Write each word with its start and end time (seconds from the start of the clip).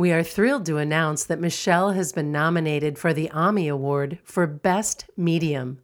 We 0.00 0.12
are 0.12 0.22
thrilled 0.22 0.64
to 0.64 0.78
announce 0.78 1.24
that 1.24 1.42
Michelle 1.42 1.90
has 1.90 2.10
been 2.10 2.32
nominated 2.32 2.98
for 2.98 3.12
the 3.12 3.28
Ommie 3.34 3.70
Award 3.70 4.18
for 4.24 4.46
Best 4.46 5.04
Medium. 5.14 5.78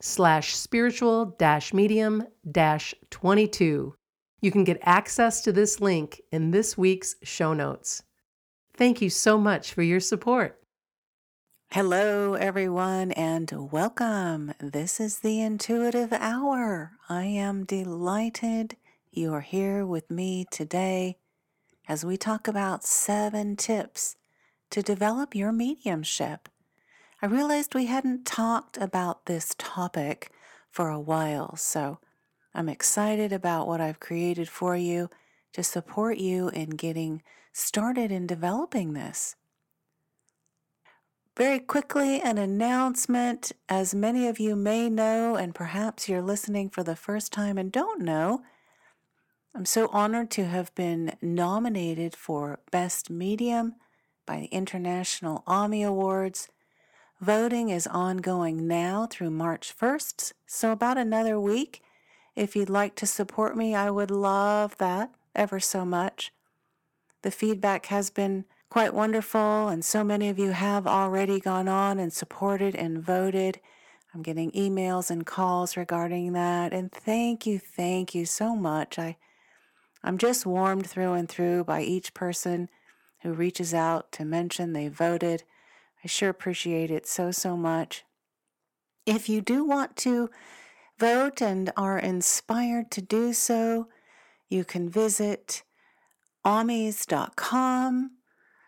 slash 0.00 0.56
spiritual 0.56 1.26
dash 1.38 1.72
medium 1.72 2.24
dash 2.50 2.94
22. 3.10 3.94
You 4.42 4.50
can 4.50 4.64
get 4.64 4.78
access 4.82 5.40
to 5.42 5.52
this 5.52 5.80
link 5.80 6.20
in 6.30 6.50
this 6.50 6.76
week's 6.76 7.14
show 7.22 7.54
notes. 7.54 8.02
Thank 8.76 9.00
you 9.00 9.08
so 9.08 9.38
much 9.38 9.72
for 9.72 9.82
your 9.82 10.00
support. 10.00 10.60
Hello, 11.72 12.34
everyone, 12.34 13.10
and 13.12 13.50
welcome. 13.72 14.54
This 14.60 15.00
is 15.00 15.18
the 15.18 15.40
Intuitive 15.40 16.12
Hour. 16.12 16.92
I 17.08 17.24
am 17.24 17.64
delighted 17.64 18.76
you 19.10 19.32
are 19.32 19.40
here 19.40 19.84
with 19.84 20.10
me 20.10 20.46
today 20.50 21.16
as 21.88 22.04
we 22.04 22.16
talk 22.16 22.46
about 22.46 22.84
seven 22.84 23.56
tips 23.56 24.16
to 24.70 24.82
develop 24.82 25.34
your 25.34 25.50
mediumship. 25.50 26.48
I 27.20 27.26
realized 27.26 27.74
we 27.74 27.86
hadn't 27.86 28.24
talked 28.24 28.76
about 28.78 29.26
this 29.26 29.54
topic 29.58 30.30
for 30.70 30.90
a 30.90 31.00
while, 31.00 31.56
so 31.56 31.98
I'm 32.54 32.68
excited 32.68 33.32
about 33.32 33.66
what 33.66 33.80
I've 33.80 33.98
created 33.98 34.48
for 34.48 34.76
you 34.76 35.10
to 35.54 35.64
support 35.64 36.18
you 36.18 36.50
in 36.50 36.70
getting 36.70 37.22
started 37.52 38.12
in 38.12 38.26
developing 38.26 38.92
this. 38.92 39.34
Very 41.36 41.58
quickly, 41.58 42.20
an 42.20 42.38
announcement. 42.38 43.50
As 43.68 43.92
many 43.92 44.28
of 44.28 44.38
you 44.38 44.54
may 44.54 44.88
know, 44.88 45.34
and 45.34 45.52
perhaps 45.52 46.08
you're 46.08 46.22
listening 46.22 46.70
for 46.70 46.84
the 46.84 46.94
first 46.94 47.32
time 47.32 47.58
and 47.58 47.72
don't 47.72 48.02
know, 48.02 48.42
I'm 49.52 49.64
so 49.64 49.88
honored 49.88 50.30
to 50.32 50.44
have 50.44 50.72
been 50.76 51.16
nominated 51.20 52.14
for 52.14 52.60
Best 52.70 53.10
Medium 53.10 53.74
by 54.26 54.38
the 54.38 54.46
International 54.46 55.42
Ommie 55.44 55.84
Awards. 55.84 56.50
Voting 57.20 57.68
is 57.68 57.88
ongoing 57.88 58.68
now 58.68 59.08
through 59.10 59.30
March 59.30 59.76
1st, 59.76 60.34
so 60.46 60.70
about 60.70 60.98
another 60.98 61.40
week. 61.40 61.82
If 62.36 62.54
you'd 62.54 62.70
like 62.70 62.94
to 62.96 63.06
support 63.06 63.56
me, 63.56 63.74
I 63.74 63.90
would 63.90 64.10
love 64.12 64.78
that 64.78 65.10
ever 65.34 65.58
so 65.58 65.84
much. 65.84 66.32
The 67.22 67.32
feedback 67.32 67.86
has 67.86 68.08
been 68.08 68.44
quite 68.74 68.92
wonderful, 68.92 69.68
and 69.68 69.84
so 69.84 70.02
many 70.02 70.28
of 70.28 70.36
you 70.36 70.50
have 70.50 70.84
already 70.84 71.38
gone 71.38 71.68
on 71.68 72.00
and 72.00 72.12
supported 72.12 72.74
and 72.74 73.00
voted. 73.00 73.60
I'm 74.12 74.20
getting 74.20 74.50
emails 74.50 75.12
and 75.12 75.24
calls 75.24 75.76
regarding 75.76 76.32
that, 76.32 76.72
and 76.72 76.90
thank 76.90 77.46
you, 77.46 77.60
thank 77.60 78.16
you 78.16 78.26
so 78.26 78.56
much. 78.56 78.98
I, 78.98 79.16
I'm 80.02 80.18
just 80.18 80.44
warmed 80.44 80.88
through 80.88 81.12
and 81.12 81.28
through 81.28 81.62
by 81.62 81.82
each 81.82 82.14
person 82.14 82.68
who 83.22 83.32
reaches 83.32 83.72
out 83.72 84.10
to 84.10 84.24
mention 84.24 84.72
they 84.72 84.88
voted. 84.88 85.44
I 86.02 86.08
sure 86.08 86.30
appreciate 86.30 86.90
it 86.90 87.06
so, 87.06 87.30
so 87.30 87.56
much. 87.56 88.02
If 89.06 89.28
you 89.28 89.40
do 89.40 89.62
want 89.62 89.94
to 89.98 90.30
vote 90.98 91.40
and 91.40 91.70
are 91.76 92.00
inspired 92.00 92.90
to 92.90 93.00
do 93.00 93.34
so, 93.34 93.86
you 94.48 94.64
can 94.64 94.88
visit 94.88 95.62
ommies.com 96.44 98.10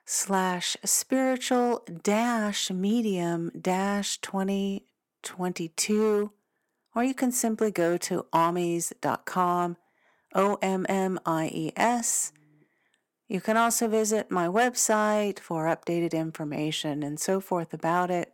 slash 0.06 0.76
spiritual 0.84 1.84
dash 2.02 2.70
medium 2.70 3.50
dash 3.60 4.18
2022 4.18 6.30
or 6.94 7.04
you 7.04 7.12
can 7.12 7.32
simply 7.32 7.72
go 7.72 7.96
to 7.96 8.24
ommies.com 8.32 9.76
o-m-m-i-e-s 10.34 12.32
you 13.28 13.40
can 13.40 13.56
also 13.56 13.88
visit 13.88 14.30
my 14.30 14.46
website 14.46 15.40
for 15.40 15.64
updated 15.64 16.12
information 16.12 17.02
and 17.02 17.18
so 17.18 17.40
forth 17.40 17.74
about 17.74 18.08
it 18.08 18.32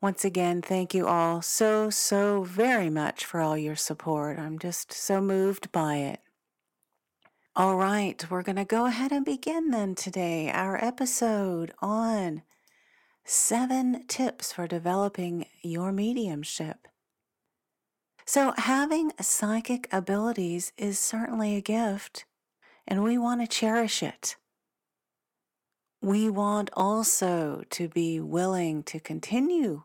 once 0.00 0.24
again, 0.24 0.62
thank 0.62 0.94
you 0.94 1.08
all 1.08 1.42
so, 1.42 1.90
so 1.90 2.44
very 2.44 2.88
much 2.88 3.24
for 3.24 3.40
all 3.40 3.58
your 3.58 3.74
support. 3.74 4.38
I'm 4.38 4.56
just 4.56 4.92
so 4.92 5.20
moved 5.20 5.72
by 5.72 5.96
it. 5.96 6.20
All 7.58 7.74
right, 7.74 8.24
we're 8.30 8.44
going 8.44 8.54
to 8.54 8.64
go 8.64 8.86
ahead 8.86 9.10
and 9.10 9.24
begin 9.24 9.72
then 9.72 9.96
today 9.96 10.48
our 10.48 10.76
episode 10.76 11.72
on 11.80 12.42
seven 13.24 14.06
tips 14.06 14.52
for 14.52 14.68
developing 14.68 15.44
your 15.60 15.90
mediumship. 15.90 16.86
So, 18.24 18.54
having 18.58 19.10
psychic 19.20 19.88
abilities 19.90 20.72
is 20.76 21.00
certainly 21.00 21.56
a 21.56 21.60
gift, 21.60 22.26
and 22.86 23.02
we 23.02 23.18
want 23.18 23.40
to 23.40 23.48
cherish 23.48 24.04
it. 24.04 24.36
We 26.00 26.30
want 26.30 26.70
also 26.74 27.64
to 27.70 27.88
be 27.88 28.20
willing 28.20 28.84
to 28.84 29.00
continue 29.00 29.82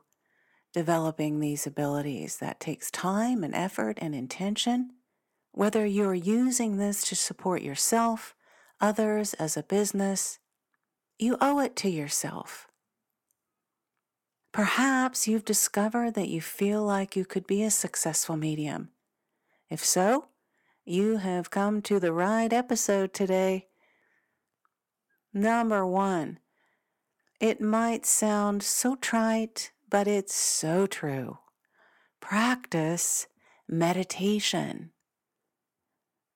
developing 0.74 1.40
these 1.40 1.66
abilities. 1.66 2.38
That 2.38 2.60
takes 2.60 2.92
time 2.92 3.44
and 3.44 3.56
effort 3.56 3.98
and 4.00 4.14
intention. 4.14 4.92
Whether 5.54 5.86
you're 5.86 6.16
using 6.16 6.78
this 6.78 7.04
to 7.10 7.16
support 7.16 7.62
yourself, 7.62 8.36
others, 8.82 9.36
as 9.36 9.56
a 9.56 9.62
business, 9.62 10.40
you 11.20 11.38
owe 11.40 11.60
it 11.60 11.76
to 11.78 11.90
yourself. 11.90 12.68
Perhaps 14.52 15.28
you've 15.28 15.46
discovered 15.46 16.16
that 16.16 16.28
you 16.28 16.42
feel 16.42 16.84
like 16.84 17.16
you 17.16 17.24
could 17.24 17.46
be 17.46 17.62
a 17.62 17.70
successful 17.70 18.36
medium. 18.36 18.90
If 19.70 19.86
so, 19.86 20.30
you 20.86 21.18
have 21.18 21.52
come 21.52 21.84
to 21.84 22.00
the 22.00 22.14
right 22.14 22.52
episode 22.52 23.14
today. 23.14 23.68
Number 25.34 25.86
one, 25.86 26.40
it 27.40 27.62
might 27.62 28.08
sound 28.08 28.64
so 28.64 28.96
trite, 28.96 29.72
but 29.88 30.08
it's 30.08 30.34
so 30.34 30.88
true. 30.88 31.38
Practice 32.20 33.28
meditation. 33.68 34.93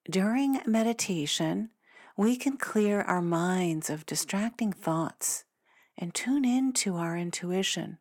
During 0.09 0.61
meditation, 0.65 1.71
we 2.15 2.37
can 2.37 2.55
clear 2.55 3.01
our 3.01 3.21
minds 3.21 3.89
of 3.89 4.05
distracting 4.05 4.71
thoughts 4.71 5.43
and 5.97 6.13
tune 6.13 6.45
into 6.45 6.95
our 6.95 7.17
intuition. 7.17 7.97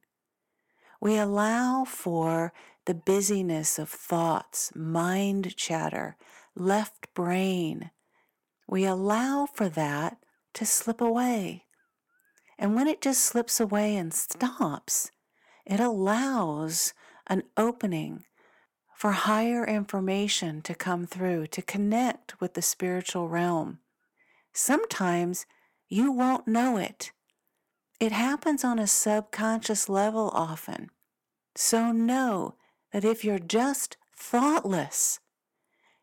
We 1.00 1.16
allow 1.16 1.84
for 1.84 2.52
the 2.84 2.94
busyness 2.94 3.76
of 3.76 3.88
thoughts, 3.88 4.70
mind 4.76 5.56
chatter, 5.56 6.16
left 6.54 7.12
brain. 7.12 7.90
We 8.68 8.84
allow 8.84 9.46
for 9.52 9.68
that 9.70 10.18
to 10.54 10.64
slip 10.64 11.00
away. 11.00 11.64
And 12.56 12.76
when 12.76 12.86
it 12.86 13.00
just 13.00 13.22
slips 13.22 13.58
away 13.58 13.96
and 13.96 14.14
stops, 14.14 15.10
it 15.64 15.80
allows 15.80 16.94
an 17.26 17.42
opening 17.56 18.24
for 18.96 19.12
higher 19.12 19.62
information 19.62 20.62
to 20.62 20.74
come 20.74 21.06
through, 21.06 21.46
to 21.46 21.60
connect 21.60 22.40
with 22.40 22.54
the 22.54 22.62
spiritual 22.62 23.28
realm. 23.28 23.78
Sometimes 24.54 25.44
you 25.86 26.10
won't 26.10 26.48
know 26.48 26.78
it. 26.78 27.12
It 28.00 28.10
happens 28.10 28.64
on 28.64 28.78
a 28.78 28.86
subconscious 28.86 29.90
level 29.90 30.30
often. 30.32 30.88
So 31.54 31.92
know 31.92 32.54
that 32.90 33.04
if 33.04 33.22
you're 33.22 33.38
just 33.38 33.98
thoughtless, 34.16 35.20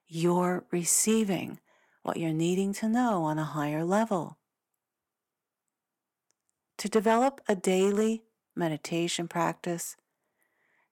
you're 0.07 0.63
receiving 0.69 1.59
what 2.03 2.17
you're 2.17 2.31
needing 2.31 2.73
to 2.73 2.87
know 2.87 3.23
on 3.23 3.39
a 3.39 3.43
higher 3.43 3.83
level. 3.83 4.37
To 6.77 6.87
develop 6.87 7.41
a 7.49 7.55
daily 7.55 8.21
meditation 8.55 9.27
practice, 9.27 9.95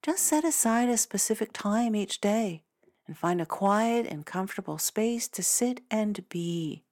just 0.02 0.24
set 0.24 0.44
aside 0.44 0.88
a 0.88 0.96
specific 0.96 1.52
time 1.52 1.94
each 1.94 2.20
day 2.20 2.64
and 3.06 3.16
find 3.16 3.40
a 3.40 3.46
quiet 3.46 4.06
and 4.06 4.26
comfortable 4.26 4.78
space 4.78 5.28
to 5.28 5.42
sit 5.42 5.80
and 5.90 6.28
be. 6.28 6.84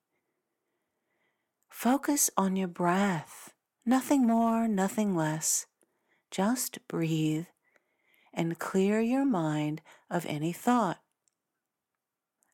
Focus 1.68 2.30
on 2.36 2.56
your 2.56 2.68
breath, 2.68 3.52
nothing 3.84 4.26
more, 4.26 4.68
nothing 4.68 5.16
less. 5.16 5.66
Just 6.30 6.86
breathe 6.86 7.46
and 8.32 8.58
clear 8.58 9.00
your 9.00 9.24
mind 9.24 9.82
of 10.08 10.24
any 10.26 10.52
thought. 10.52 11.00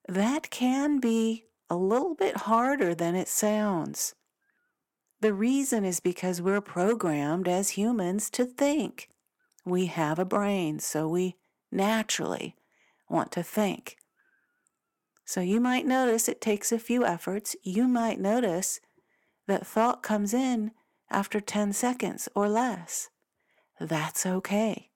That 0.09 0.51
can 0.51 1.01
be 1.01 1.45
a 1.69 1.77
little 1.77 2.15
bit 2.15 2.37
harder 2.37 2.95
than 2.95 3.15
it 3.15 3.29
sounds. 3.29 4.15
The 5.21 5.35
reason 5.35 5.85
is 5.85 6.01
because 6.01 6.41
we're 6.41 6.61
programmed 6.61 7.49
as 7.49 7.71
humans 7.71 8.31
to 8.31 8.45
think. 8.45 9.09
We 9.67 9.87
have 9.87 10.21
a 10.21 10.25
brain, 10.25 10.79
so 10.79 11.09
we 11.09 11.35
naturally 11.73 12.55
want 13.11 13.33
to 13.33 13.43
think. 13.43 13.97
So 15.25 15.41
you 15.41 15.61
might 15.61 15.85
notice 15.85 16.29
it 16.29 16.41
takes 16.41 16.71
a 16.71 16.79
few 16.79 17.05
efforts. 17.05 17.57
You 17.65 17.89
might 17.89 18.21
notice 18.21 18.79
that 19.49 19.67
thought 19.67 20.05
comes 20.05 20.33
in 20.33 20.71
after 21.11 21.41
10 21.41 21.73
seconds 21.73 22.29
or 22.37 22.49
less. 22.49 23.11
That's 23.81 24.25
okay. 24.25 24.91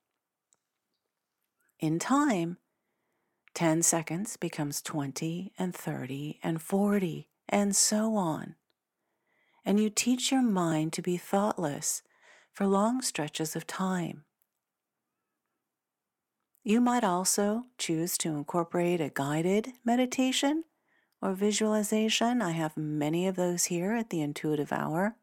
In 1.80 1.98
time, 1.98 2.58
10 3.54 3.82
seconds 3.82 4.36
becomes 4.36 4.80
20 4.82 5.52
and 5.58 5.74
30 5.74 6.38
and 6.44 6.62
40 6.62 7.28
and 7.48 7.74
so 7.74 8.14
on. 8.14 8.54
And 9.64 9.80
you 9.80 9.90
teach 9.90 10.30
your 10.30 10.42
mind 10.42 10.92
to 10.92 11.02
be 11.02 11.16
thoughtless 11.16 12.02
for 12.52 12.68
long 12.68 13.02
stretches 13.02 13.56
of 13.56 13.66
time. 13.66 14.22
You 16.62 16.80
might 16.80 17.04
also 17.04 17.64
choose 17.78 18.18
to 18.18 18.36
incorporate 18.36 19.00
a 19.00 19.10
guided 19.12 19.72
meditation 19.84 20.64
or 21.22 21.32
visualization. 21.32 22.42
I 22.42 22.50
have 22.52 22.76
many 22.76 23.26
of 23.26 23.36
those 23.36 23.64
here 23.66 23.92
at 23.94 24.10
the 24.10 24.20
Intuitive 24.20 24.72
Hour. 24.72 25.16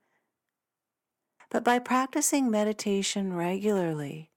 But 1.49 1.63
by 1.63 1.79
practicing 1.79 2.49
meditation 2.49 3.33
regularly, 3.33 4.31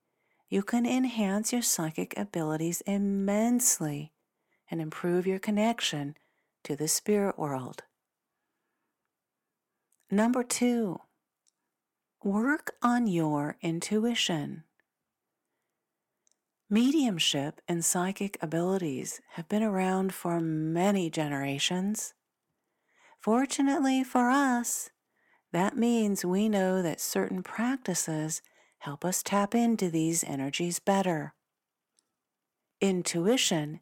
you 0.49 0.63
can 0.63 0.85
enhance 0.85 1.53
your 1.53 1.63
psychic 1.63 2.17
abilities 2.19 2.83
immensely 2.83 4.13
and 4.71 4.81
improve 4.81 5.27
your 5.27 5.39
connection 5.39 6.17
to 6.65 6.77
the 6.77 6.89
spirit 6.89 7.39
world. 7.39 7.83
Number 10.11 10.43
two, 10.43 11.01
work 12.23 12.75
on 12.83 13.07
your 13.07 13.57
intuition. 13.63 14.65
Mediumship 16.73 17.61
and 17.67 17.85
psychic 17.85 18.39
abilities 18.41 19.21
have 19.33 19.49
been 19.49 19.65
around 19.65 20.15
for 20.15 20.39
many 20.39 21.11
generations. 21.11 22.15
Fortunately 23.19 24.05
for 24.05 24.31
us, 24.31 24.91
that 25.53 25.77
means 25.77 26.25
we 26.25 26.49
know 26.49 26.81
that 26.81 27.01
certain 27.01 27.43
practices 27.43 28.41
help 28.79 29.05
us 29.05 29.21
tap 29.21 29.53
into 29.53 29.91
these 29.91 30.23
energies 30.23 30.79
better. 30.79 31.35
Intuition 32.81 33.81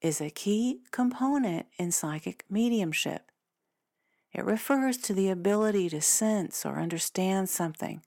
is 0.00 0.18
a 0.18 0.30
key 0.30 0.80
component 0.90 1.66
in 1.78 1.92
psychic 1.92 2.46
mediumship. 2.48 3.30
It 4.32 4.42
refers 4.46 4.96
to 4.98 5.12
the 5.12 5.28
ability 5.28 5.90
to 5.90 6.00
sense 6.00 6.64
or 6.64 6.80
understand 6.80 7.50
something 7.50 8.00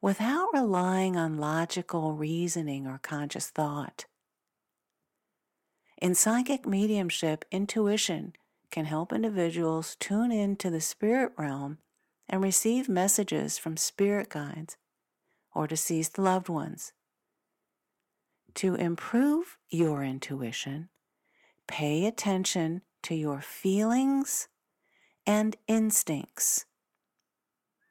without 0.00 0.48
relying 0.52 1.16
on 1.16 1.38
logical 1.38 2.12
reasoning 2.12 2.86
or 2.86 2.98
conscious 2.98 3.48
thought. 3.48 4.06
In 6.00 6.14
psychic 6.14 6.66
mediumship, 6.66 7.44
intuition 7.50 8.34
can 8.70 8.84
help 8.84 9.12
individuals 9.12 9.96
tune 9.98 10.30
into 10.30 10.68
the 10.68 10.80
spirit 10.80 11.32
realm 11.38 11.78
and 12.28 12.42
receive 12.42 12.88
messages 12.88 13.56
from 13.56 13.76
spirit 13.76 14.28
guides 14.28 14.76
or 15.54 15.66
deceased 15.66 16.18
loved 16.18 16.48
ones. 16.48 16.92
To 18.56 18.74
improve 18.74 19.56
your 19.70 20.02
intuition, 20.02 20.88
pay 21.66 22.06
attention 22.06 22.82
to 23.04 23.14
your 23.14 23.40
feelings 23.40 24.48
and 25.26 25.56
instincts. 25.66 26.66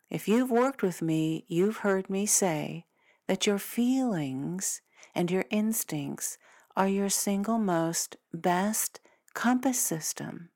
If 0.10 0.28
you've 0.28 0.52
worked 0.52 0.84
with 0.84 1.02
me, 1.02 1.46
you've 1.48 1.78
heard 1.78 2.10
me 2.10 2.26
say 2.26 2.86
that 3.28 3.48
your 3.48 3.58
feelings 3.58 4.82
and 5.14 5.32
your 5.32 5.46
instincts 5.50 6.38
are 6.76 6.88
your 6.88 7.10
single 7.10 7.58
most 7.58 8.18
best 8.34 9.00
compass 9.34 9.80
system. 9.80 10.50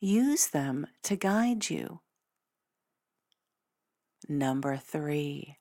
Use 0.00 0.48
them 0.48 0.86
to 1.02 1.16
guide 1.16 1.70
you. 1.70 2.00
Number 4.28 4.76
three, 4.76 5.58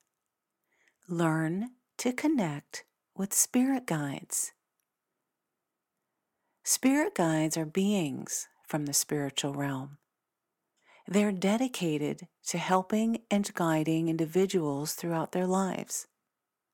Learn 1.10 1.72
to 1.98 2.13
connect 2.13 2.86
with 3.13 3.34
spirit 3.34 3.86
guides. 3.86 4.54
Spirit 6.63 7.13
guides 7.13 7.57
are 7.57 7.66
beings 7.66 8.48
from 8.66 8.86
the 8.86 8.94
spiritual 8.94 9.54
realm. 9.54 9.98
They're 11.08 11.32
dedicated 11.32 12.28
to 12.48 12.58
helping 12.58 13.22
and 13.30 13.54
guiding 13.54 14.08
individuals 14.08 14.94
throughout 14.94 15.32
their 15.32 15.48
lives. 15.48 16.08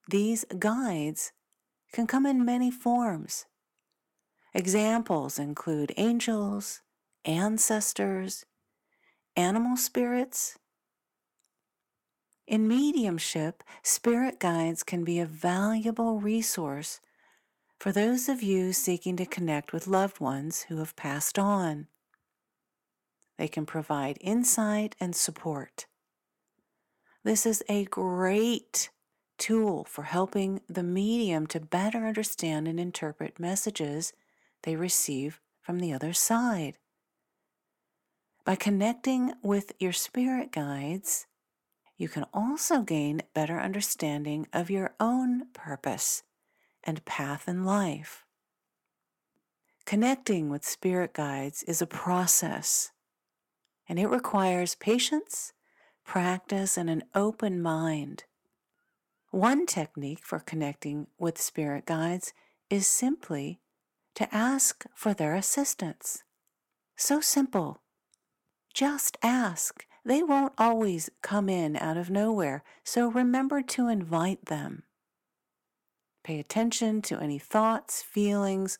These 0.09 0.45
guides 0.57 1.31
can 1.91 2.07
come 2.07 2.25
in 2.25 2.45
many 2.45 2.71
forms. 2.71 3.45
Examples 4.53 5.39
include 5.39 5.93
angels, 5.97 6.81
ancestors, 7.25 8.45
animal 9.35 9.77
spirits, 9.77 10.57
in 12.49 12.67
mediumship, 12.67 13.63
spirit 13.83 14.39
guides 14.39 14.81
can 14.81 15.03
be 15.03 15.19
a 15.19 15.25
valuable 15.27 16.19
resource 16.19 16.99
for 17.77 17.91
those 17.91 18.27
of 18.27 18.41
you 18.41 18.73
seeking 18.73 19.15
to 19.17 19.25
connect 19.27 19.71
with 19.71 19.85
loved 19.85 20.19
ones 20.19 20.63
who 20.63 20.77
have 20.77 20.95
passed 20.95 21.37
on. 21.37 21.85
They 23.39 23.47
can 23.47 23.65
provide 23.65 24.17
insight 24.19 24.97
and 24.99 25.15
support. 25.15 25.85
This 27.23 27.45
is 27.45 27.63
a 27.69 27.85
great 27.85 28.89
tool 29.37 29.85
for 29.85 30.03
helping 30.03 30.59
the 30.67 30.83
medium 30.83 31.47
to 31.47 31.61
better 31.61 32.05
understand 32.05 32.67
and 32.67 32.77
interpret 32.77 33.39
messages 33.39 34.11
they 34.63 34.75
receive 34.75 35.39
from 35.61 35.79
the 35.79 35.93
other 35.93 36.11
side. 36.11 36.79
By 38.43 38.57
connecting 38.57 39.31
with 39.41 39.71
your 39.79 39.93
spirit 39.93 40.51
guides, 40.51 41.25
you 41.95 42.09
can 42.09 42.25
also 42.33 42.81
gain 42.81 43.21
better 43.33 43.57
understanding 43.57 44.47
of 44.51 44.69
your 44.69 44.95
own 44.99 45.45
purpose 45.53 46.23
and 46.83 47.05
path 47.05 47.47
in 47.47 47.63
life. 47.63 48.25
Connecting 49.85 50.49
with 50.49 50.65
spirit 50.65 51.13
guides 51.13 51.63
is 51.63 51.81
a 51.81 51.87
process, 51.87 52.91
and 53.89 53.97
it 53.99 54.07
requires 54.07 54.75
patience, 54.75 55.51
practice, 56.05 56.77
and 56.77 56.89
an 56.89 57.03
open 57.15 57.61
mind. 57.61 58.23
One 59.31 59.65
technique 59.65 60.23
for 60.23 60.39
connecting 60.39 61.07
with 61.17 61.41
spirit 61.41 61.87
guides 61.87 62.33
is 62.69 62.87
simply 62.87 63.59
to 64.15 64.33
ask 64.33 64.85
for 64.93 65.13
their 65.13 65.35
assistance. 65.35 66.23
So 66.95 67.19
simple. 67.19 67.81
Just 68.73 69.17
ask 69.23 69.85
they 70.05 70.23
won't 70.23 70.53
always 70.57 71.09
come 71.21 71.49
in 71.49 71.75
out 71.75 71.97
of 71.97 72.09
nowhere, 72.09 72.63
so 72.83 73.09
remember 73.09 73.61
to 73.63 73.87
invite 73.87 74.45
them. 74.45 74.83
Pay 76.23 76.39
attention 76.39 77.01
to 77.03 77.19
any 77.19 77.39
thoughts, 77.39 78.01
feelings, 78.01 78.77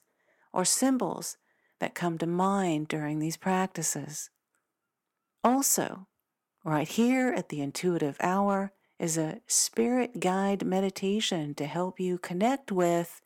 or 0.53 0.65
symbols 0.65 1.37
that 1.79 1.95
come 1.95 2.17
to 2.17 2.27
mind 2.27 2.87
during 2.87 3.19
these 3.19 3.37
practices. 3.37 4.29
Also, 5.43 6.07
right 6.63 6.87
here 6.87 7.33
at 7.35 7.49
the 7.49 7.61
intuitive 7.61 8.17
hour 8.19 8.73
is 8.99 9.17
a 9.17 9.39
spirit 9.47 10.19
guide 10.19 10.65
meditation 10.65 11.55
to 11.55 11.65
help 11.65 11.99
you 11.99 12.17
connect 12.17 12.71
with 12.71 13.21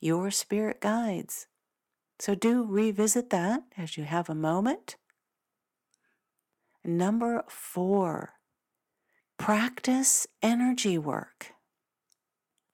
your 0.00 0.30
spirit 0.30 0.80
guides. 0.80 1.48
So 2.18 2.34
do 2.34 2.64
revisit 2.64 3.30
that 3.30 3.64
as 3.76 3.96
you 3.96 4.04
have 4.04 4.30
a 4.30 4.34
moment. 4.34 4.96
Number 6.84 7.44
four, 7.48 8.34
practice 9.38 10.26
energy 10.42 10.96
work. 10.96 11.52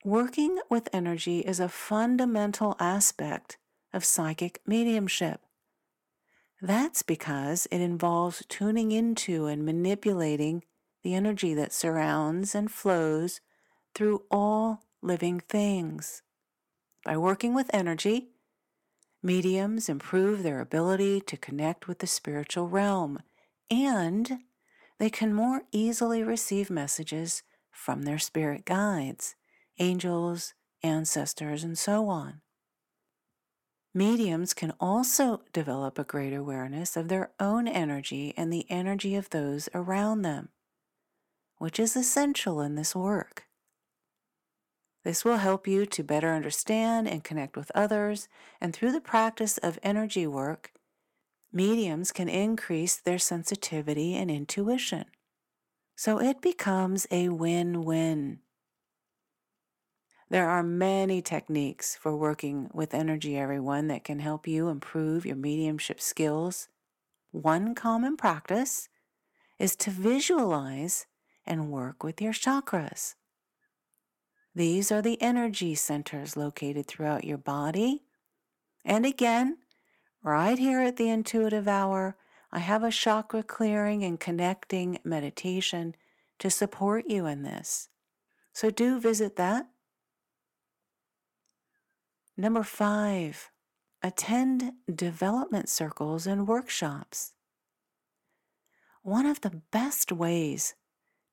Working 0.05 0.59
with 0.69 0.87
energy 0.93 1.39
is 1.39 1.59
a 1.59 1.69
fundamental 1.69 2.75
aspect 2.79 3.57
of 3.91 4.05
psychic 4.05 4.61
mediumship. 4.67 5.41
That's 6.63 7.01
because 7.01 7.67
it 7.71 7.81
involves 7.81 8.45
tuning 8.47 8.93
into 8.93 9.47
and 9.47 9.65
manipulating 9.65 10.63
the 11.03 11.13
energy 11.13 11.53
that 11.53 11.73
surrounds 11.73 12.55
and 12.55 12.71
flows 12.71 13.41
through 13.93 14.23
all 14.31 14.85
living 15.01 15.41
things. 15.41 16.21
By 17.03 17.17
working 17.17 17.53
with 17.53 17.69
energy, 17.73 18.29
mediums 19.21 19.89
improve 19.89 20.41
their 20.41 20.61
ability 20.61 21.19
to 21.19 21.35
connect 21.35 21.89
with 21.89 21.99
the 21.99 22.07
spiritual 22.07 22.69
realm 22.69 23.19
and 23.69 24.39
they 24.99 25.09
can 25.09 25.33
more 25.33 25.63
easily 25.73 26.23
receive 26.23 26.69
messages 26.69 27.43
from 27.71 28.03
their 28.03 28.19
spirit 28.19 28.63
guides, 28.63 29.35
angels, 29.79 30.53
ancestors, 30.81 31.65
and 31.65 31.77
so 31.77 32.07
on. 32.07 32.39
Mediums 33.95 34.55
can 34.55 34.73
also 34.79 35.41
develop 35.53 35.99
a 35.99 36.03
great 36.03 36.33
awareness 36.33 36.97
of 36.97 37.09
their 37.09 37.31
own 37.39 37.67
energy 37.67 38.33
and 38.35 38.51
the 38.51 38.65
energy 38.69 39.15
of 39.15 39.29
those 39.29 39.69
around 39.75 40.23
them, 40.23 40.49
which 41.57 41.79
is 41.79 41.95
essential 41.95 42.59
in 42.59 42.73
this 42.73 42.95
work. 42.95 43.45
This 45.03 45.23
will 45.23 45.37
help 45.37 45.67
you 45.67 45.85
to 45.85 46.03
better 46.03 46.33
understand 46.33 47.07
and 47.07 47.23
connect 47.23 47.55
with 47.55 47.71
others, 47.75 48.29
and 48.59 48.73
through 48.73 48.93
the 48.93 49.01
practice 49.01 49.59
of 49.59 49.77
energy 49.83 50.25
work, 50.25 50.71
mediums 51.51 52.11
can 52.11 52.29
increase 52.29 52.95
their 52.95 53.19
sensitivity 53.19 54.15
and 54.15 54.31
intuition. 54.31 55.05
So 55.95 56.19
it 56.19 56.41
becomes 56.41 57.05
a 57.11 57.29
win 57.29 57.83
win. 57.83 58.39
There 60.29 60.49
are 60.49 60.63
many 60.63 61.21
techniques 61.21 61.95
for 61.95 62.15
working 62.15 62.69
with 62.73 62.93
energy, 62.93 63.37
everyone, 63.37 63.87
that 63.87 64.03
can 64.03 64.19
help 64.19 64.47
you 64.47 64.69
improve 64.69 65.25
your 65.25 65.35
mediumship 65.35 66.01
skills. 66.01 66.69
One 67.31 67.75
common 67.75 68.17
practice 68.17 68.89
is 69.59 69.75
to 69.77 69.91
visualize 69.91 71.05
and 71.45 71.69
work 71.69 72.03
with 72.03 72.21
your 72.21 72.33
chakras. 72.33 73.15
These 74.55 74.91
are 74.91 75.01
the 75.01 75.21
energy 75.21 75.75
centers 75.75 76.37
located 76.37 76.87
throughout 76.87 77.23
your 77.23 77.37
body. 77.37 78.03
And 78.85 79.05
again, 79.05 79.57
right 80.23 80.57
here 80.59 80.81
at 80.81 80.97
the 80.97 81.09
intuitive 81.09 81.67
hour, 81.67 82.17
I 82.51 82.59
have 82.59 82.83
a 82.83 82.91
chakra 82.91 83.41
clearing 83.41 84.03
and 84.03 84.19
connecting 84.19 84.99
meditation 85.03 85.95
to 86.37 86.51
support 86.51 87.05
you 87.07 87.25
in 87.25 87.41
this. 87.41 87.89
So 88.53 88.69
do 88.69 88.99
visit 88.99 89.37
that. 89.37 89.67
Number 92.35 92.63
five, 92.63 93.51
attend 94.01 94.73
development 94.93 95.69
circles 95.69 96.25
and 96.25 96.47
workshops. 96.47 97.33
One 99.03 99.25
of 99.25 99.41
the 99.41 99.61
best 99.71 100.11
ways 100.11 100.75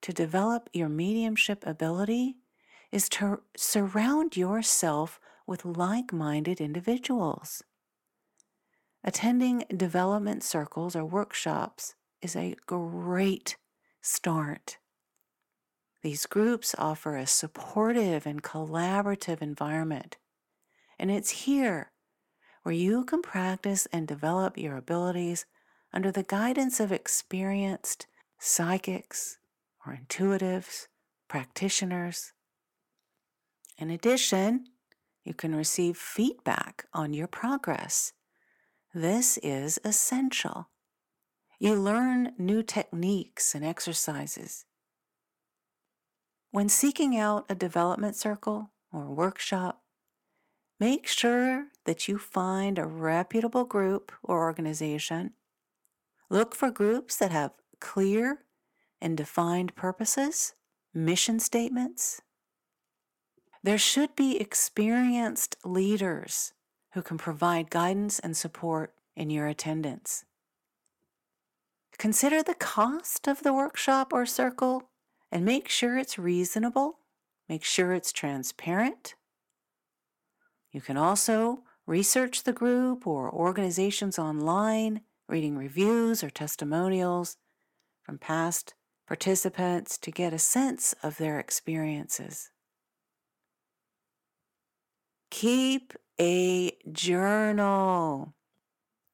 to 0.01 0.13
develop 0.13 0.69
your 0.73 0.89
mediumship 0.89 1.65
ability 1.65 2.35
is 2.91 3.09
to 3.09 3.41
surround 3.55 4.37
yourself 4.37 5.19
with 5.47 5.65
like 5.65 6.13
minded 6.13 6.61
individuals. 6.61 7.63
Attending 9.03 9.63
development 9.75 10.43
circles 10.43 10.95
or 10.95 11.05
workshops 11.05 11.95
is 12.21 12.35
a 12.35 12.55
great 12.67 13.57
start. 14.01 14.77
These 16.03 16.25
groups 16.25 16.75
offer 16.77 17.15
a 17.15 17.25
supportive 17.25 18.25
and 18.25 18.43
collaborative 18.43 19.41
environment, 19.41 20.17
and 21.01 21.11
it's 21.11 21.31
here 21.31 21.91
where 22.63 22.73
you 22.73 23.03
can 23.03 23.21
practice 23.21 23.87
and 23.91 24.07
develop 24.07 24.57
your 24.57 24.77
abilities 24.77 25.45
under 25.91 26.11
the 26.11 26.23
guidance 26.23 26.79
of 26.79 26.93
experienced 26.93 28.07
psychics 28.39 29.37
or 29.85 29.99
intuitives, 30.01 30.87
practitioners, 31.27 32.31
in 33.81 33.89
addition, 33.89 34.65
you 35.23 35.33
can 35.33 35.55
receive 35.55 35.97
feedback 35.97 36.85
on 36.93 37.15
your 37.15 37.25
progress. 37.25 38.13
This 38.93 39.39
is 39.41 39.79
essential. 39.83 40.69
You 41.59 41.73
learn 41.73 42.33
new 42.37 42.61
techniques 42.61 43.55
and 43.55 43.65
exercises. 43.65 44.65
When 46.51 46.69
seeking 46.69 47.17
out 47.17 47.45
a 47.49 47.55
development 47.55 48.15
circle 48.15 48.71
or 48.93 49.11
workshop, 49.11 49.81
make 50.81 51.05
sure 51.05 51.67
that 51.85 52.07
you 52.07 52.17
find 52.17 52.79
a 52.79 52.87
reputable 52.87 53.65
group 53.65 54.11
or 54.23 54.41
organization. 54.41 55.31
Look 56.27 56.55
for 56.55 56.71
groups 56.71 57.17
that 57.17 57.31
have 57.31 57.51
clear 57.79 58.39
and 58.99 59.15
defined 59.15 59.75
purposes, 59.75 60.55
mission 60.91 61.39
statements, 61.39 62.21
there 63.63 63.77
should 63.77 64.15
be 64.15 64.39
experienced 64.39 65.55
leaders 65.63 66.53
who 66.93 67.03
can 67.03 67.19
provide 67.19 67.69
guidance 67.69 68.17
and 68.17 68.35
support 68.35 68.95
in 69.15 69.29
your 69.29 69.45
attendance. 69.45 70.25
Consider 71.99 72.41
the 72.41 72.55
cost 72.55 73.27
of 73.27 73.43
the 73.43 73.53
workshop 73.53 74.11
or 74.11 74.25
circle 74.25 74.89
and 75.31 75.45
make 75.45 75.69
sure 75.69 75.99
it's 75.99 76.17
reasonable. 76.17 76.97
Make 77.47 77.63
sure 77.63 77.93
it's 77.93 78.11
transparent. 78.11 79.13
You 80.71 80.81
can 80.81 80.97
also 80.97 81.63
research 81.85 82.43
the 82.43 82.53
group 82.53 83.05
or 83.05 83.31
organizations 83.31 84.17
online, 84.17 85.01
reading 85.27 85.57
reviews 85.57 86.23
or 86.23 86.29
testimonials 86.29 87.37
from 88.03 88.17
past 88.17 88.73
participants 89.07 89.97
to 89.97 90.11
get 90.11 90.33
a 90.33 90.39
sense 90.39 90.93
of 91.03 91.17
their 91.17 91.39
experiences. 91.39 92.51
Keep 95.29 95.93
a 96.19 96.77
journal. 96.91 98.35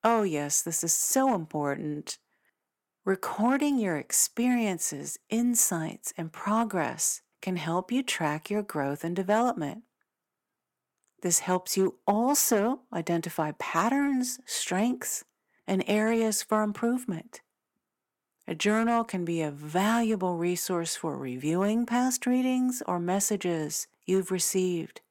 Oh, 0.04 0.24
yes, 0.24 0.62
this 0.62 0.84
is 0.84 0.94
so 0.94 1.34
important. 1.34 2.18
Recording 3.06 3.80
your 3.80 3.98
experiences, 3.98 5.18
insights, 5.30 6.14
and 6.18 6.32
progress 6.32 7.22
can 7.42 7.56
help 7.56 7.92
you 7.92 8.04
track 8.04 8.50
your 8.50 8.64
growth 8.64 9.04
and 9.04 9.16
development. 9.16 9.84
This 11.22 11.40
helps 11.40 11.76
you 11.76 11.96
also 12.06 12.82
identify 12.94 13.52
patterns, 13.60 14.40
strengths, 14.46 15.24
and 15.66 15.84
areas 15.88 16.44
for 16.44 16.64
improvement. 16.64 17.42
A 18.48 18.56
journal 18.56 19.04
can 19.04 19.26
be 19.26 19.42
a 19.42 19.52
valuable 19.52 20.38
resource 20.38 20.96
for 20.96 21.18
reviewing 21.18 21.86
past 21.86 22.26
readings 22.26 22.82
or 22.88 23.00
messages 23.00 23.88
you've 24.06 24.32
received 24.32 25.02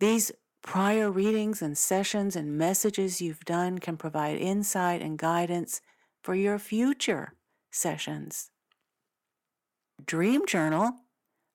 these 0.00 0.32
prior 0.62 1.10
readings 1.10 1.62
and 1.62 1.78
sessions 1.78 2.36
and 2.36 2.58
messages 2.58 3.20
you've 3.20 3.44
done 3.44 3.78
can 3.78 3.96
provide 3.96 4.36
insight 4.36 5.00
and 5.00 5.18
guidance 5.18 5.80
for 6.22 6.34
your 6.34 6.58
future 6.58 7.34
sessions. 7.70 8.50
Dream 10.04 10.44
Journal 10.46 10.92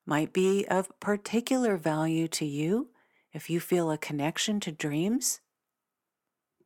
might 0.06 0.32
be 0.32 0.66
of 0.68 0.90
particular 1.00 1.76
value 1.76 2.26
to 2.26 2.44
you 2.44 2.88
if 3.32 3.48
you 3.48 3.60
feel 3.60 3.90
a 3.90 3.98
connection 3.98 4.60
to 4.60 4.72
dreams. 4.72 5.40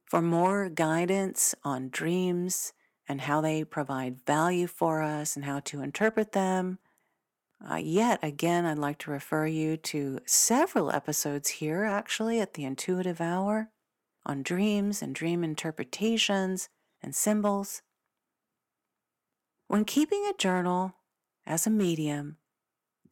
For 0.04 0.23
more 0.23 0.68
guidance 0.68 1.54
on 1.64 1.88
dreams 1.88 2.73
and 3.09 3.23
how 3.23 3.40
they 3.40 3.64
provide 3.64 4.25
value 4.25 4.66
for 4.66 5.02
us 5.02 5.37
and 5.37 5.44
how 5.44 5.61
to 5.61 5.83
interpret 5.83 6.33
them, 6.33 6.78
uh, 7.68 7.76
yet 7.76 8.18
again, 8.23 8.66
I'd 8.66 8.78
like 8.78 8.99
to 9.00 9.11
refer 9.11 9.47
you 9.47 9.76
to 9.78 10.21
several 10.26 10.90
episodes 10.90 11.49
here, 11.49 11.85
actually, 11.85 12.40
at 12.40 12.54
the 12.54 12.64
Intuitive 12.64 13.21
Hour 13.21 13.71
on 14.26 14.42
dreams 14.42 15.02
and 15.02 15.14
dream 15.14 15.42
interpretations 15.42 16.68
and 17.02 17.14
symbols. 17.14 17.83
When 19.66 19.85
keeping 19.85 20.26
a 20.26 20.37
journal 20.37 20.94
as 21.47 21.66
a 21.66 21.71
medium, 21.71 22.37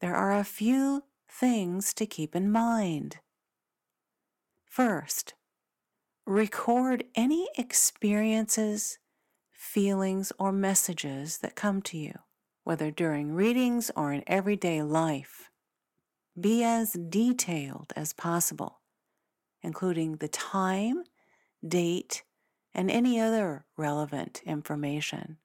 there 0.01 0.15
are 0.15 0.37
a 0.37 0.43
few 0.43 1.03
things 1.29 1.93
to 1.95 2.05
keep 2.05 2.35
in 2.35 2.51
mind. 2.51 3.17
First, 4.73 5.35
record 6.25 7.03
any 7.13 7.47
experiences, 7.55 8.97
feelings, 9.51 10.33
or 10.39 10.51
messages 10.51 11.37
that 11.43 11.53
come 11.55 11.83
to 11.83 11.97
you, 11.99 12.15
whether 12.63 12.89
during 12.89 13.33
readings 13.33 13.91
or 13.95 14.11
in 14.11 14.23
everyday 14.25 14.81
life. 14.81 15.51
Be 16.41 16.63
as 16.63 16.93
detailed 16.93 17.93
as 17.95 18.13
possible, 18.13 18.81
including 19.61 20.15
the 20.15 20.27
time, 20.27 21.03
date, 21.63 22.23
and 22.73 22.89
any 22.89 23.19
other 23.21 23.67
relevant 23.77 24.41
information. 24.43 25.37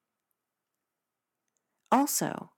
Also, 1.92 2.52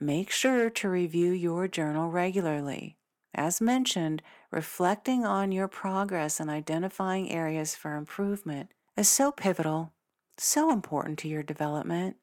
make 0.00 0.32
sure 0.32 0.70
to 0.70 0.88
review 0.88 1.30
your 1.30 1.68
journal 1.68 2.10
regularly. 2.10 2.98
As 3.32 3.60
mentioned, 3.60 4.22
reflecting 4.50 5.26
on 5.26 5.52
your 5.52 5.68
progress 5.68 6.40
and 6.40 6.48
identifying 6.48 7.30
areas 7.30 7.74
for 7.74 7.96
improvement 7.96 8.70
is 8.96 9.08
so 9.08 9.30
pivotal, 9.30 9.92
so 10.36 10.70
important 10.72 11.18
to 11.18 11.28
your 11.28 11.42
development. 11.42 12.16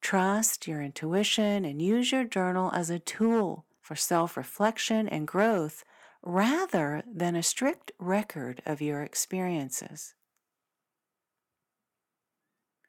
Trust 0.00 0.66
your 0.66 0.82
intuition 0.82 1.64
and 1.64 1.80
use 1.80 2.12
your 2.12 2.24
journal 2.24 2.70
as 2.74 2.90
a 2.90 2.98
tool 2.98 3.66
for 3.80 3.96
self 3.96 4.36
reflection 4.36 5.08
and 5.08 5.26
growth 5.26 5.84
rather 6.22 7.02
than 7.06 7.36
a 7.36 7.42
strict 7.42 7.92
record 7.98 8.62
of 8.64 8.80
your 8.80 9.02
experiences. 9.02 10.14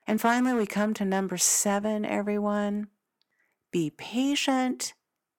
And 0.07 0.21
finally, 0.21 0.53
we 0.53 0.65
come 0.65 0.93
to 0.95 1.05
number 1.05 1.37
seven, 1.37 2.05
everyone. 2.05 2.87
Be 3.71 3.89
patient 3.89 4.93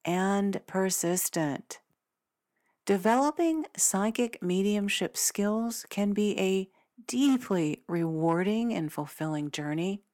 and 0.04 0.60
persistent. 0.66 1.78
Developing 2.86 3.66
psychic 3.76 4.40
mediumship 4.40 5.16
skills 5.16 5.84
can 5.90 6.12
be 6.12 6.38
a 6.38 6.70
deeply 7.08 7.82
rewarding 7.88 8.72
and 8.72 8.92
fulfilling 8.92 9.50
journey. 9.50 10.04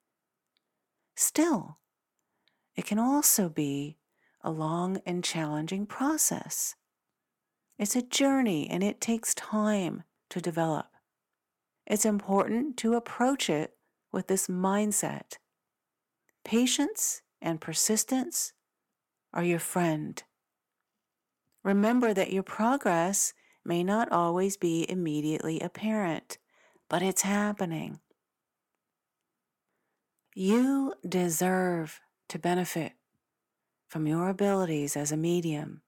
Still, 1.15 1.77
it 2.75 2.87
can 2.87 2.99
also 2.99 3.51
be 3.51 3.99
a 4.41 4.51
long 4.51 5.03
and 5.05 5.23
challenging 5.23 5.85
process. 5.85 6.75
It's 7.79 7.95
a 7.95 8.01
journey 8.01 8.71
and 8.71 8.83
it 8.83 9.03
takes 9.03 9.35
time 9.35 10.05
to 10.31 10.41
develop. 10.41 10.87
It's 11.87 12.07
important 12.07 12.79
to 12.79 12.95
approach 12.95 13.51
it 13.51 13.75
with 14.11 14.29
this 14.29 14.47
mindset. 14.47 15.37
Patience 16.43 17.21
and 17.43 17.61
persistence 17.61 18.55
are 19.35 19.45
your 19.45 19.59
friend. 19.59 20.23
Remember 21.65 22.13
that 22.13 22.33
your 22.33 22.43
progress 22.43 23.35
may 23.65 23.85
not 23.85 24.11
always 24.11 24.57
be 24.57 24.85
immediately 24.89 25.61
apparent, 25.61 26.39
but 26.89 27.03
it's 27.03 27.23
happening. 27.23 28.01
You 30.35 30.95
deserve 31.07 32.01
to 32.29 32.39
benefit 32.39 32.93
from 33.87 34.07
your 34.07 34.29
abilities 34.29 34.97
as 34.97 35.13
a 35.13 35.17
medium 35.17 35.83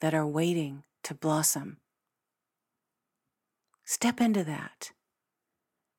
that 0.00 0.14
are 0.14 0.26
waiting 0.26 0.82
to 1.04 1.14
blossom. 1.14 1.76
Step 3.84 4.20
into 4.20 4.42
that. 4.44 4.92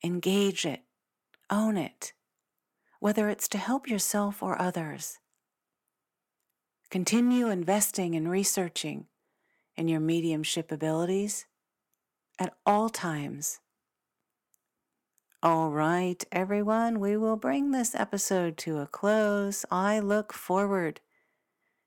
Engage 0.03 0.65
it. 0.65 0.81
Own 1.49 1.77
it. 1.77 2.13
Whether 2.99 3.29
it's 3.29 3.47
to 3.49 3.57
help 3.57 3.87
yourself 3.87 4.41
or 4.41 4.59
others. 4.59 5.19
Continue 6.93 7.49
investing 7.49 8.13
and 8.13 8.29
researching 8.29 9.07
in 9.75 9.87
your 9.87 9.99
mediumship 9.99 10.71
abilities 10.71 11.47
at 12.37 12.53
all 12.67 12.87
times. 12.87 13.61
All 15.41 15.71
right, 15.71 16.23
everyone, 16.31 16.99
we 16.99 17.17
will 17.17 17.35
bring 17.35 17.71
this 17.71 17.95
episode 17.95 18.57
to 18.57 18.77
a 18.77 18.85
close. 18.85 19.65
I 19.71 19.97
look 20.01 20.33
forward 20.33 21.01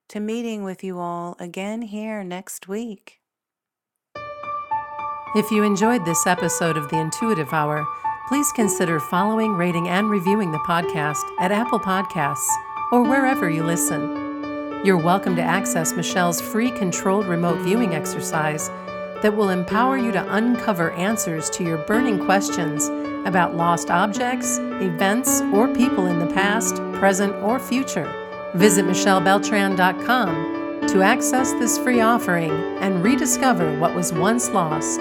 to 0.08 0.18
meeting 0.18 0.64
with 0.64 0.82
you 0.82 0.98
all 0.98 1.36
again 1.38 1.82
here 1.82 2.24
next 2.24 2.66
week. 2.66 3.20
If 5.36 5.52
you 5.52 5.62
enjoyed 5.62 6.04
this 6.04 6.26
episode 6.26 6.76
of 6.76 6.88
the 6.88 6.98
Intuitive 6.98 7.52
Hour, 7.52 7.86
please 8.26 8.50
consider 8.56 8.98
following, 8.98 9.52
rating, 9.52 9.86
and 9.86 10.10
reviewing 10.10 10.50
the 10.50 10.64
podcast 10.66 11.22
at 11.38 11.52
Apple 11.52 11.78
Podcasts 11.78 12.50
or 12.90 13.04
wherever 13.04 13.48
you 13.48 13.62
listen. 13.62 14.25
You're 14.86 14.96
welcome 14.96 15.34
to 15.34 15.42
access 15.42 15.92
Michelle's 15.94 16.40
free 16.40 16.70
controlled 16.70 17.26
remote 17.26 17.58
viewing 17.62 17.96
exercise 17.96 18.68
that 19.20 19.34
will 19.34 19.48
empower 19.48 19.98
you 19.98 20.12
to 20.12 20.32
uncover 20.32 20.92
answers 20.92 21.50
to 21.50 21.64
your 21.64 21.78
burning 21.78 22.24
questions 22.24 22.86
about 23.26 23.56
lost 23.56 23.90
objects, 23.90 24.58
events, 24.58 25.40
or 25.52 25.66
people 25.74 26.06
in 26.06 26.20
the 26.20 26.32
past, 26.32 26.76
present, 27.00 27.34
or 27.42 27.58
future. 27.58 28.08
Visit 28.54 28.84
michellebeltran.com 28.84 30.86
to 30.86 31.02
access 31.02 31.50
this 31.54 31.78
free 31.78 32.00
offering 32.00 32.52
and 32.78 33.02
rediscover 33.02 33.76
what 33.80 33.92
was 33.92 34.12
once 34.12 34.50
lost. 34.50 35.00